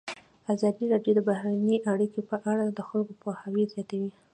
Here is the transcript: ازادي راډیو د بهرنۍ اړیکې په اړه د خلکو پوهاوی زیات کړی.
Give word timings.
ازادي 0.53 0.85
راډیو 0.93 1.13
د 1.15 1.19
بهرنۍ 1.29 1.77
اړیکې 1.93 2.21
په 2.29 2.35
اړه 2.51 2.65
د 2.67 2.79
خلکو 2.89 3.13
پوهاوی 3.21 3.63
زیات 3.73 3.89
کړی. 3.91 4.09